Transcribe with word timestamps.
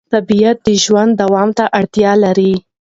طبیعت 0.13 0.57
د 0.67 0.69
ژوند 0.83 1.11
دوام 1.21 1.49
ته 1.57 1.65
اړتیا 1.79 2.11
لري 2.23 2.53